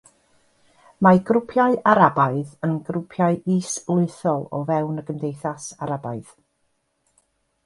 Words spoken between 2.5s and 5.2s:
yn grwpiau is-llwythol o fewn y